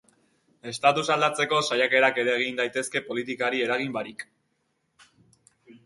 Estatusa 0.71 1.13
aldatzeko 1.15 1.59
saiakerak 1.67 2.19
ere 2.23 2.35
egin 2.39 2.59
daitezke 2.63 3.05
politikari 3.13 3.65
eragin 3.67 3.97
barik. 4.01 4.29